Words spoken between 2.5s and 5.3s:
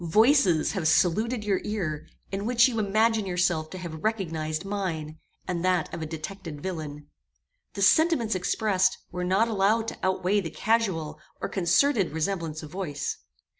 you imagine yourself to have recognized mine,